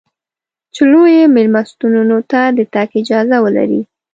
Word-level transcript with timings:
چې 0.73 0.81
لویو 0.91 1.33
مېلمستونو 1.35 2.17
ته 2.31 2.41
د 2.57 2.59
تګ 2.73 2.87
اجازه 3.01 3.37
ولرې. 3.41 3.81